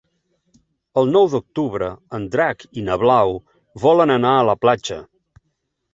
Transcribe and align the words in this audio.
El 1.01 1.11
nou 1.15 1.27
d'octubre 1.33 1.91
en 2.19 2.25
Drac 2.35 2.65
i 2.83 2.87
na 2.89 2.97
Blau 3.05 3.35
volen 3.87 4.15
anar 4.19 4.33
a 4.39 4.45
la 4.53 4.57
platja. 4.65 4.99